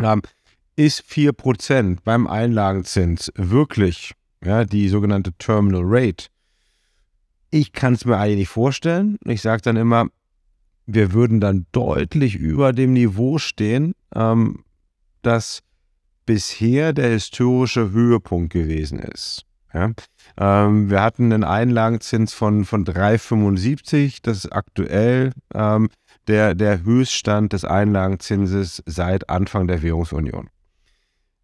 Ähm, 0.00 0.22
ist 0.76 1.02
4% 1.02 1.98
beim 2.04 2.26
Einlagenzins 2.26 3.30
wirklich 3.34 4.12
ja, 4.44 4.64
die 4.64 4.88
sogenannte 4.88 5.32
Terminal 5.34 5.82
Rate? 5.84 6.26
Ich 7.50 7.72
kann 7.72 7.94
es 7.94 8.04
mir 8.04 8.16
eigentlich 8.16 8.38
nicht 8.38 8.48
vorstellen. 8.48 9.18
Ich 9.24 9.42
sage 9.42 9.62
dann 9.62 9.76
immer, 9.76 10.06
wir 10.86 11.12
würden 11.12 11.40
dann 11.40 11.66
deutlich 11.72 12.36
über 12.36 12.72
dem 12.72 12.92
Niveau 12.92 13.38
stehen, 13.38 13.94
ähm, 14.14 14.64
dass 15.22 15.60
bisher 16.26 16.92
der 16.92 17.10
historische 17.10 17.90
Höhepunkt 17.90 18.52
gewesen 18.52 18.98
ist. 18.98 19.44
Ja? 19.74 19.92
Ähm, 20.38 20.90
wir 20.90 21.02
hatten 21.02 21.32
einen 21.32 21.44
Einlagenzins 21.44 22.32
von, 22.32 22.64
von 22.64 22.84
3,75. 22.84 24.20
Das 24.22 24.38
ist 24.38 24.52
aktuell 24.52 25.32
ähm, 25.54 25.88
der, 26.26 26.54
der 26.54 26.84
Höchststand 26.84 27.52
des 27.52 27.64
Einlagenzinses 27.64 28.82
seit 28.86 29.28
Anfang 29.28 29.66
der 29.66 29.82
Währungsunion. 29.82 30.48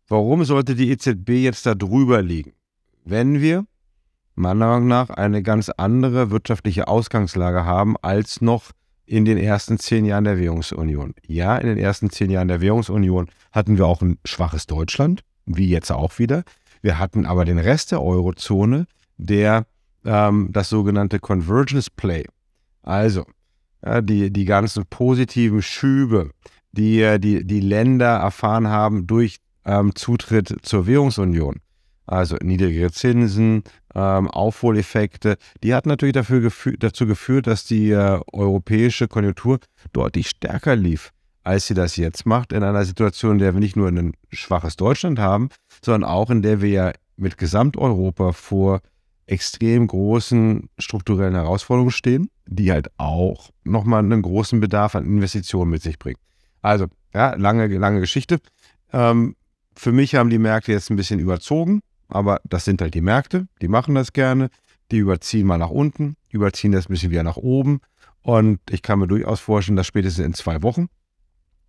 Warum 0.09 0.45
sollte 0.45 0.75
die 0.75 0.91
EZB 0.91 1.31
jetzt 1.31 1.67
da 1.67 1.75
drüber 1.75 2.23
liegen? 2.23 2.53
Wenn 3.11 3.41
wir 3.41 3.65
meiner 4.35 4.67
Meinung 4.67 4.87
nach 4.87 5.09
eine 5.09 5.43
ganz 5.43 5.71
andere 5.71 6.31
wirtschaftliche 6.31 6.89
Ausgangslage 6.89 7.65
haben 7.65 7.97
als 8.03 8.43
noch 8.43 8.73
in 9.07 9.25
den 9.25 9.39
ersten 9.39 9.79
zehn 9.79 10.05
Jahren 10.05 10.25
der 10.25 10.39
Währungsunion. 10.39 11.15
Ja, 11.27 11.57
in 11.57 11.69
den 11.69 11.79
ersten 11.79 12.11
zehn 12.11 12.31
Jahren 12.31 12.49
der 12.49 12.61
Währungsunion 12.61 13.31
hatten 13.51 13.79
wir 13.79 13.87
auch 13.87 14.03
ein 14.03 14.19
schwaches 14.27 14.67
Deutschland, 14.67 15.23
wie 15.47 15.71
jetzt 15.71 15.91
auch 15.91 16.19
wieder. 16.19 16.45
Wir 16.83 16.99
hatten 16.99 17.25
aber 17.25 17.47
den 17.47 17.59
Rest 17.59 17.93
der 17.93 18.03
Eurozone, 18.03 18.87
der 19.17 19.65
ähm, 20.05 20.51
das 20.53 20.69
sogenannte 20.69 21.19
Convergence 21.19 21.89
Play, 21.89 22.27
also 22.83 23.25
ja, 23.83 24.03
die, 24.03 24.31
die 24.31 24.45
ganzen 24.45 24.85
positiven 24.85 25.63
Schübe, 25.63 26.33
die 26.73 27.01
äh, 27.01 27.19
die, 27.19 27.47
die 27.47 27.61
Länder 27.61 28.19
erfahren 28.19 28.69
haben 28.69 29.07
durch 29.07 29.39
ähm, 29.65 29.95
Zutritt 29.95 30.55
zur 30.61 30.87
Währungsunion, 30.87 31.63
also 32.09 32.37
niedrigere 32.43 32.91
Zinsen, 32.91 33.63
ähm, 33.95 34.29
Aufholeffekte, 34.29 35.37
die 35.63 35.75
hat 35.75 35.87
natürlich 35.87 36.15
dafür 36.15 36.41
gefü 36.41 36.77
dazu 36.79 37.07
geführt, 37.07 37.47
dass 37.47 37.65
die 37.65 37.91
äh, 37.91 38.21
europäische 38.33 39.09
Konjunktur 39.09 39.59
deutlich 39.93 40.31
stärker 40.31 40.75
lief, 40.75 41.13
als 41.45 41.67
sie 41.67 41.75
das 41.75 41.97
jetzt 41.97 42.25
macht, 42.27 42.53
in 42.53 42.63
einer 42.63 42.85
Situation, 42.85 43.33
in 43.33 43.39
der 43.39 43.55
wir 43.55 43.61
nicht 43.61 43.77
nur 43.77 43.89
ein 43.89 44.15
schwaches 44.33 44.77
Deutschland 44.77 45.19
haben, 45.19 45.51
sondern 45.85 46.09
auch 46.09 46.31
in 46.31 46.43
der 46.43 46.63
wir 46.63 46.71
ja 46.71 46.93
mit 47.17 47.37
Gesamteuropa 47.37 48.33
vor 48.33 48.81
extrem 49.27 49.87
großen 49.87 50.71
strukturellen 50.79 51.35
Herausforderungen 51.35 51.91
stehen, 51.91 52.31
die 52.47 52.73
halt 52.73 52.89
auch 52.97 53.51
nochmal 53.65 54.03
einen 54.03 54.23
großen 54.23 54.61
Bedarf 54.61 54.95
an 54.95 55.05
Investitionen 55.05 55.71
mit 55.71 55.83
sich 55.83 55.99
bringen. 55.99 56.19
Also, 56.63 56.87
ja, 57.13 57.35
lange, 57.35 57.67
lange 57.67 58.01
Geschichte. 58.01 58.39
Ähm, 58.93 59.37
für 59.77 59.93
mich 59.93 60.15
haben 60.15 60.31
die 60.31 60.39
Märkte 60.39 60.73
jetzt 60.73 60.91
ein 60.91 60.97
bisschen 60.97 61.21
überzogen. 61.21 61.83
Aber 62.09 62.41
das 62.45 62.65
sind 62.65 62.81
halt 62.81 62.95
die 62.95 63.01
Märkte, 63.01 63.47
die 63.61 63.69
machen 63.69 63.95
das 63.95 64.13
gerne. 64.13 64.49
Die 64.91 64.99
überziehen 64.99 65.47
mal 65.47 65.59
nach 65.59 65.71
unten, 65.71 66.17
überziehen 66.31 66.73
das 66.73 66.87
ein 66.87 66.93
bisschen 66.93 67.11
wieder 67.11 67.23
nach 67.23 67.37
oben. 67.37 67.81
Und 68.23 68.61
ich 68.71 68.83
kann 68.83 68.99
mir 68.99 69.07
durchaus 69.07 69.41
vorstellen, 69.41 69.77
dass 69.77 69.87
spätestens 69.87 70.25
in 70.25 70.35
zwei 70.35 70.63
Wochen, 70.63 70.89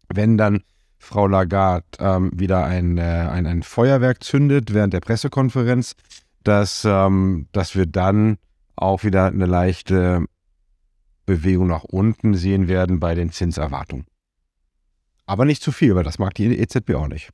wenn 0.08 0.38
dann 0.38 0.64
Frau 0.98 1.28
Lagarde 1.28 1.86
ähm, 2.00 2.32
wieder 2.34 2.66
ein, 2.66 2.98
äh, 2.98 3.02
ein, 3.02 3.46
ein 3.46 3.64
Feuerwerk 3.64 4.24
zündet 4.24 4.74
während 4.74 4.94
der 4.94 5.00
Pressekonferenz, 5.00 5.96
dass, 6.44 6.86
ähm, 6.86 7.48
dass 7.52 7.76
wir 7.76 7.86
dann 7.86 8.38
auch 8.76 9.04
wieder 9.04 9.26
eine 9.26 9.46
leichte 9.46 10.26
Bewegung 11.26 11.68
nach 11.68 11.84
unten 11.84 12.34
sehen 12.34 12.68
werden 12.68 13.00
bei 13.00 13.16
den 13.16 13.32
Zinserwartungen. 13.32 14.06
Aber 15.26 15.46
nicht 15.46 15.62
zu 15.62 15.72
viel, 15.72 15.96
weil 15.96 16.04
das 16.04 16.20
mag 16.20 16.34
die 16.34 16.58
EZB 16.58 16.96
auch 16.96 17.08
nicht. 17.08 17.30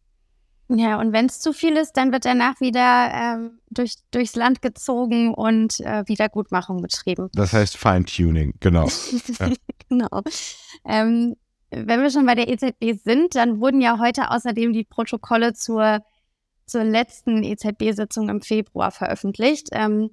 Ja, 0.67 0.99
und 0.99 1.13
wenn 1.13 1.27
es 1.27 1.39
zu 1.39 1.53
viel 1.53 1.77
ist, 1.77 1.93
dann 1.93 2.11
wird 2.11 2.25
danach 2.25 2.59
wieder 2.59 3.11
ähm, 3.13 3.59
durch, 3.69 3.95
durchs 4.09 4.35
Land 4.35 4.61
gezogen 4.63 5.33
und 5.33 5.79
äh, 5.81 6.03
Wiedergutmachung 6.07 6.81
betrieben. 6.81 7.29
Das 7.33 7.53
heißt 7.53 7.77
Feintuning, 7.77 8.55
genau. 8.59 8.87
genau. 9.89 10.21
Ähm, 10.83 11.35
wenn 11.69 12.01
wir 12.01 12.09
schon 12.09 12.25
bei 12.25 12.35
der 12.35 12.47
EZB 12.47 12.99
sind, 13.03 13.35
dann 13.35 13.59
wurden 13.59 13.81
ja 13.81 13.99
heute 13.99 14.31
außerdem 14.31 14.73
die 14.73 14.83
Protokolle 14.83 15.53
zur, 15.53 16.01
zur 16.65 16.83
letzten 16.83 17.43
EZB-Sitzung 17.43 18.29
im 18.29 18.41
Februar 18.41 18.89
veröffentlicht. 18.89 19.69
Ähm, 19.71 20.09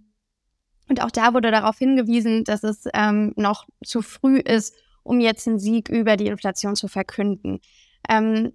und 0.88 1.02
auch 1.02 1.10
da 1.10 1.32
wurde 1.32 1.50
darauf 1.50 1.78
hingewiesen, 1.78 2.44
dass 2.44 2.62
es 2.62 2.84
ähm, 2.92 3.32
noch 3.36 3.66
zu 3.84 4.02
früh 4.02 4.38
ist, 4.38 4.74
um 5.02 5.20
jetzt 5.20 5.48
einen 5.48 5.58
Sieg 5.58 5.88
über 5.88 6.16
die 6.16 6.26
Inflation 6.26 6.76
zu 6.76 6.88
verkünden. 6.88 7.60
Ähm, 8.08 8.52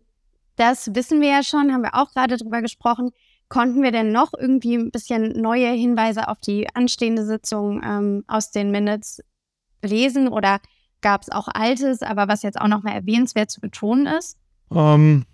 das 0.58 0.94
wissen 0.94 1.22
wir 1.22 1.30
ja 1.30 1.44
schon, 1.44 1.72
haben 1.72 1.84
wir 1.84 1.96
auch 1.96 2.12
gerade 2.12 2.38
drüber 2.38 2.62
gesprochen. 2.62 3.12
Konnten 3.48 3.82
wir 3.82 3.92
denn 3.92 4.12
noch 4.12 4.34
irgendwie 4.38 4.76
ein 4.76 4.92
bisschen 4.92 5.42
neue 5.42 5.70
Hinweise 5.70 6.28
auf 6.28 6.40
die 6.40 6.68
anstehende 6.76 7.26
Sitzung 7.26 7.82
ähm, 7.84 8.26
aus 8.28 8.52
den 8.52 8.72
Minutes 8.72 9.22
lesen 9.82 10.28
oder 10.28 10.60
gab 11.02 11.22
es 11.22 11.30
auch 11.30 11.48
Altes, 11.48 12.02
aber 12.02 12.28
was 12.28 12.44
jetzt 12.44 12.60
auch 12.60 12.68
nochmal 12.68 12.96
erwähnenswert 12.96 13.50
zu 13.50 13.62
betonen 13.62 14.08
ist? 14.08 14.38
Um, 14.70 14.78
ähm, 14.80 15.26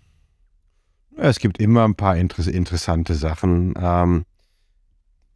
es 1.16 1.38
gibt 1.38 1.58
immer 1.58 1.84
ein 1.84 1.96
paar 1.96 2.16
inter 2.16 2.46
interessante 2.46 3.14
Sachen. 3.14 3.74
Ähm, 3.76 4.24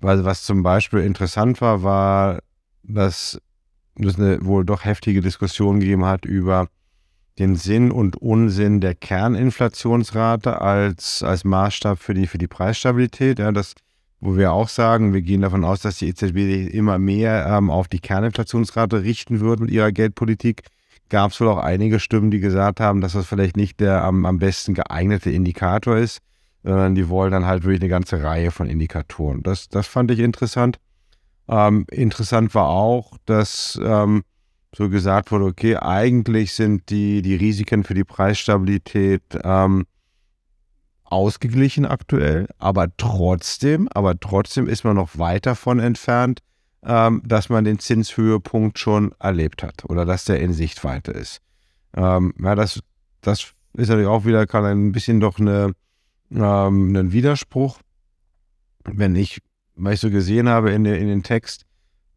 weil 0.01 0.25
was 0.25 0.45
zum 0.45 0.63
Beispiel 0.63 1.01
interessant 1.01 1.61
war, 1.61 1.83
war, 1.83 2.39
dass 2.83 3.41
es 3.97 4.17
eine 4.17 4.45
wohl 4.45 4.65
doch 4.65 4.85
heftige 4.85 5.21
Diskussion 5.21 5.81
gegeben 5.81 6.05
hat 6.05 6.25
über 6.25 6.69
den 7.39 7.57
Sinn 7.57 7.91
und 7.91 8.17
Unsinn 8.17 8.81
der 8.81 8.95
Kerninflationsrate 8.95 10.61
als, 10.61 11.23
als 11.23 11.45
Maßstab 11.45 11.99
für 11.99 12.15
die, 12.15 12.27
für 12.27 12.39
die 12.39 12.49
Preisstabilität. 12.49 13.39
Ja, 13.39 13.53
das, 13.53 13.75
wo 14.21 14.37
wir 14.37 14.53
auch 14.53 14.69
sagen, 14.69 15.13
wir 15.13 15.23
gehen 15.23 15.43
davon 15.43 15.65
aus, 15.65 15.81
dass 15.81 15.99
die 15.99 16.09
EZB 16.09 16.75
immer 16.75 16.99
mehr 16.99 17.47
ähm, 17.47 17.71
auf 17.71 17.89
die 17.89 18.01
Kerninflationsrate 18.01 19.03
richten 19.03 19.41
wird 19.41 19.61
mit 19.61 19.71
ihrer 19.71 19.93
Geldpolitik. 19.93 20.63
Gab 21.11 21.31
es 21.31 21.41
wohl 21.41 21.49
auch 21.49 21.59
einige 21.59 22.01
Stimmen, 22.01 22.31
die 22.31 22.41
gesagt 22.41 22.81
haben, 22.81 23.01
dass 23.01 23.13
das 23.13 23.27
vielleicht 23.27 23.57
nicht 23.57 23.81
der 23.81 24.03
am, 24.03 24.27
am 24.27 24.39
besten 24.39 24.75
geeignete 24.75 25.31
Indikator 25.31 25.97
ist, 25.97 26.19
sondern 26.65 26.95
die 26.95 27.09
wollen 27.09 27.31
dann 27.31 27.47
halt 27.47 27.63
wirklich 27.63 27.81
eine 27.81 27.89
ganze 27.89 28.23
Reihe 28.23 28.51
von 28.51 28.69
Indikatoren. 28.69 29.43
Das, 29.43 29.69
das 29.69 29.87
fand 29.87 30.11
ich 30.11 30.19
interessant. 30.19 30.79
Ähm, 31.49 31.87
interessant 31.91 32.55
war 32.55 32.69
auch, 32.69 33.13
dass 33.25 33.81
ähm, 33.83 34.23
so 34.75 34.89
gesagt 34.89 35.33
wurde, 35.33 35.47
okay, 35.47 35.77
eigentlich 35.77 36.53
sind 36.53 36.91
die, 36.91 37.23
die 37.23 37.35
Risiken 37.35 37.85
für 37.85 37.95
die 37.95 38.05
Preisstabilität 38.05 39.23
ähm, 39.43 39.87
ausgeglichen 41.05 41.87
aktuell, 41.87 42.49
aber 42.59 42.89
trotzdem, 42.97 43.89
aber 43.89 44.19
trotzdem 44.21 44.69
ist 44.69 44.85
man 44.85 44.97
noch 44.97 45.19
weit 45.19 45.47
davon 45.47 45.79
entfernt, 45.79 46.41
ähm, 46.83 47.23
dass 47.25 47.49
man 47.49 47.65
den 47.65 47.79
Zinshöhepunkt 47.79 48.79
schon 48.79 49.13
erlebt 49.19 49.63
hat 49.63 49.85
oder 49.87 50.05
dass 50.05 50.27
der 50.27 50.41
in 50.41 50.53
Sichtweite 50.53 51.13
ist. 51.13 51.41
Ähm, 51.97 52.35
ja, 52.41 52.55
das, 52.55 52.81
das 53.23 53.53
ist 53.75 53.89
natürlich 53.89 54.09
auch 54.09 54.27
wieder, 54.27 54.47
kann 54.47 54.65
ein 54.65 54.93
bisschen 54.93 55.21
doch 55.21 55.39
eine, 55.39 55.73
ähm, 56.31 56.95
ein 56.95 57.13
Widerspruch. 57.13 57.79
Wenn 58.85 59.17
ich, 59.17 59.41
was 59.77 59.95
ich 59.95 60.01
so 60.01 60.11
gesehen 60.11 60.49
habe 60.49 60.71
in, 60.73 60.85
de, 60.85 61.01
in 61.01 61.09
den 61.09 61.23
Text, 61.23 61.65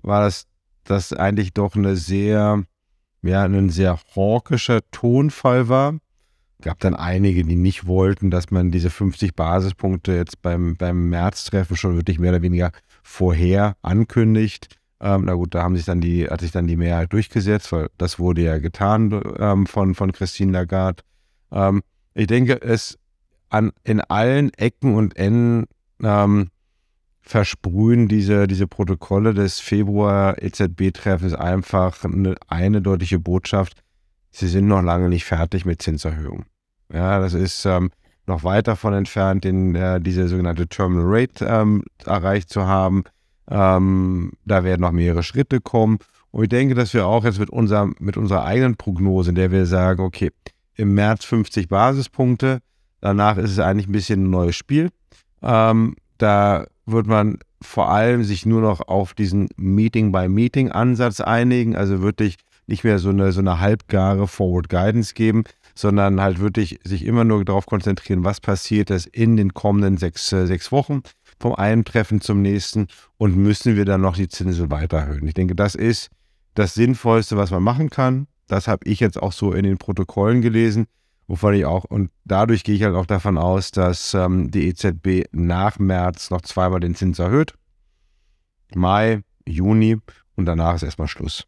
war 0.02 0.22
das 0.22 0.48
das 0.84 1.14
eigentlich 1.14 1.54
doch 1.54 1.76
eine 1.76 1.96
sehr, 1.96 2.64
ja, 3.22 3.44
ein 3.44 3.70
sehr 3.70 4.00
hawkischer 4.16 4.82
Tonfall 4.92 5.70
war. 5.70 5.98
Gab 6.62 6.80
dann 6.80 6.96
einige, 6.96 7.44
die 7.44 7.56
nicht 7.56 7.88
wollten, 7.88 8.30
dass 8.30 8.52
man 8.52 8.70
diese 8.70 8.90
50 8.90 9.36
Basispunkte 9.36 10.14
jetzt 10.14 10.42
beim, 10.42 10.76
beim 10.78 11.10
Märztreffen 11.10 11.76
schon 11.76 11.96
wirklich 11.96 12.20
mehr 12.20 12.32
oder 12.32 12.44
weniger 12.44 12.72
vorher 13.02 13.76
ankündigt. 13.82 14.78
Ähm, 15.00 15.24
na 15.26 15.34
gut, 15.34 15.56
da 15.56 15.64
haben 15.64 15.76
sich 15.76 15.86
dann 15.86 16.02
die, 16.02 16.28
hat 16.28 16.42
sich 16.42 16.52
dann 16.52 16.68
die 16.68 16.78
Mehrheit 16.78 17.12
durchgesetzt, 17.14 17.72
weil 17.72 17.90
das 17.98 18.20
wurde 18.20 18.44
ja 18.44 18.60
getan 18.60 19.22
ähm, 19.40 19.66
von, 19.66 19.96
von 19.96 20.12
Christine 20.12 20.52
Lagarde. 20.52 21.04
Ähm, 21.52 21.82
ich 22.14 22.28
denke, 22.28 22.62
es 22.62 23.00
an, 23.50 23.72
in 23.84 24.00
allen 24.02 24.54
Ecken 24.54 24.94
und 24.94 25.18
Enden 25.18 25.66
ähm, 26.04 26.51
versprühen 27.22 28.08
diese, 28.08 28.48
diese 28.48 28.68
Protokolle 28.68 29.34
des 29.34 29.60
Februar-EZB-Treffens 29.60 31.34
einfach 31.34 32.04
eine, 32.04 32.36
eine 32.48 32.82
deutliche 32.82 33.20
Botschaft. 33.20 33.84
Sie 34.32 34.48
sind 34.48 34.68
noch 34.68 34.82
lange 34.82 35.10
nicht 35.10 35.26
fertig 35.26 35.66
mit 35.66 35.82
Zinserhöhungen. 35.82 36.46
Ja, 36.92 37.20
das 37.20 37.34
ist 37.34 37.66
ähm, 37.66 37.92
noch 38.28 38.44
weit 38.44 38.68
davon 38.68 38.94
entfernt, 38.94 39.44
den, 39.44 39.76
äh, 39.76 40.02
diese 40.02 40.28
sogenannte 40.28 40.68
Terminal 40.68 41.06
Rate 41.08 41.46
ähm, 41.46 41.84
erreicht 42.06 42.50
zu 42.50 42.66
haben. 42.66 43.04
Ähm, 43.50 44.32
da 44.46 44.64
werden 44.64 44.82
noch 44.82 44.92
mehrere 44.92 45.24
Schritte 45.24 45.62
kommen. 45.62 46.00
Und 46.32 46.44
ich 46.44 46.50
denke, 46.50 46.76
dass 46.76 46.94
wir 46.94 47.06
auch 47.06 47.26
jetzt 47.26 47.40
mit, 47.40 47.50
unser, 47.50 47.90
mit 48.00 48.18
unserer 48.18 48.46
eigenen 48.46 48.78
Prognose, 48.78 49.30
in 49.30 49.36
der 49.36 49.52
wir 49.52 49.66
sagen, 49.66 50.02
okay, 50.02 50.32
im 50.76 50.94
März 50.94 51.26
50 51.26 51.68
Basispunkte, 51.68 52.60
danach 53.02 53.38
ist 53.38 53.52
es 53.52 53.60
eigentlich 53.60 53.88
ein 53.88 53.92
bisschen 53.92 54.26
ein 54.26 54.30
neues 54.30 54.56
Spiel. 54.56 54.90
Ähm, 55.42 55.96
da 56.18 56.66
wird 56.92 57.08
man 57.08 57.40
vor 57.62 57.90
allem 57.90 58.24
sich 58.24 58.46
nur 58.46 58.62
noch 58.62 58.88
auf 58.88 59.14
diesen 59.14 59.50
Meeting-by-Meeting-Ansatz 59.58 61.22
einigen, 61.22 61.76
also 61.76 62.02
wirklich 62.02 62.38
nicht 62.68 62.84
mehr 62.84 63.00
so 63.00 63.10
eine, 63.10 63.32
so 63.32 63.40
eine 63.42 63.60
halbgare 63.60 64.28
Forward 64.28 64.70
Guidance 64.70 65.14
geben, 65.14 65.44
sondern 65.76 66.22
halt 66.22 66.40
wirklich 66.40 66.80
sich 66.84 67.06
immer 67.06 67.24
nur 67.24 67.46
darauf 67.46 67.66
konzentrieren, 67.66 68.24
was 68.24 68.40
passiert 68.40 68.90
das 68.90 69.06
in 69.06 69.38
den 69.38 69.54
kommenden 69.54 69.98
sechs, 69.98 70.32
äh, 70.32 70.46
sechs 70.48 70.72
Wochen 70.72 71.02
vom 71.40 71.56
einen 71.56 71.86
Treffen 71.86 72.22
zum 72.22 72.42
nächsten 72.42 72.88
und 73.18 73.36
müssen 73.36 73.76
wir 73.76 73.86
dann 73.86 74.02
noch 74.02 74.16
die 74.16 74.28
Zinsen 74.28 74.72
weiter 74.72 74.98
erhöhen. 74.98 75.28
Ich 75.28 75.34
denke, 75.34 75.56
das 75.56 75.76
ist 75.76 76.10
das 76.54 76.74
Sinnvollste, 76.74 77.38
was 77.38 77.52
man 77.52 77.64
machen 77.64 77.90
kann. 77.90 78.28
Das 78.48 78.68
habe 78.68 78.88
ich 78.88 79.00
jetzt 79.00 79.22
auch 79.22 79.32
so 79.32 79.54
in 79.54 79.64
den 79.64 79.78
Protokollen 79.78 80.42
gelesen. 80.42 80.86
Wovon 81.32 81.54
ich 81.54 81.64
auch, 81.64 81.86
und 81.86 82.12
dadurch 82.26 82.66
gehe 82.66 82.76
ich 82.76 82.84
halt 82.84 82.94
auch 82.94 83.06
davon 83.06 83.38
aus, 83.38 83.72
dass 83.72 84.14
ähm, 84.14 84.52
die 84.52 84.68
EZB 84.68 85.30
nach 85.32 85.80
März 85.80 86.30
noch 86.30 86.42
zweimal 86.42 86.82
den 86.82 86.94
Zins 86.94 87.20
erhöht. 87.20 87.54
Mai, 88.76 89.22
Juni 89.48 89.98
und 90.36 90.46
danach 90.46 90.76
ist 90.76 90.84
erstmal 90.84 91.08
Schluss. 91.08 91.46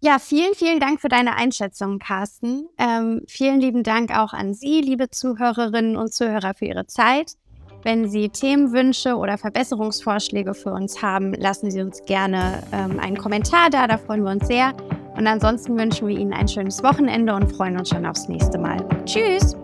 Ja, 0.00 0.20
vielen, 0.20 0.54
vielen 0.54 0.78
Dank 0.78 1.00
für 1.00 1.08
deine 1.08 1.34
Einschätzung, 1.34 1.98
Carsten. 1.98 2.68
Ähm, 2.78 3.22
vielen 3.26 3.60
lieben 3.60 3.82
Dank 3.82 4.16
auch 4.16 4.32
an 4.32 4.54
Sie, 4.54 4.80
liebe 4.80 5.10
Zuhörerinnen 5.10 5.96
und 5.96 6.14
Zuhörer, 6.14 6.54
für 6.54 6.66
Ihre 6.66 6.86
Zeit. 6.86 7.32
Wenn 7.82 8.08
Sie 8.08 8.28
Themenwünsche 8.28 9.16
oder 9.16 9.38
Verbesserungsvorschläge 9.38 10.54
für 10.54 10.70
uns 10.70 11.02
haben, 11.02 11.34
lassen 11.34 11.72
Sie 11.72 11.80
uns 11.80 12.00
gerne 12.04 12.62
ähm, 12.72 13.00
einen 13.00 13.18
Kommentar 13.18 13.70
da, 13.70 13.88
da 13.88 13.98
freuen 13.98 14.22
wir 14.22 14.30
uns 14.30 14.46
sehr. 14.46 14.72
Und 15.16 15.26
ansonsten 15.26 15.78
wünschen 15.78 16.08
wir 16.08 16.16
Ihnen 16.16 16.32
ein 16.32 16.48
schönes 16.48 16.82
Wochenende 16.82 17.34
und 17.34 17.50
freuen 17.52 17.78
uns 17.78 17.88
schon 17.88 18.04
aufs 18.04 18.28
nächste 18.28 18.58
Mal. 18.58 18.84
Tschüss! 19.04 19.56